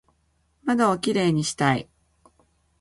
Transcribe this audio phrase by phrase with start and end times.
[0.63, 1.87] 窓をキレイにしたい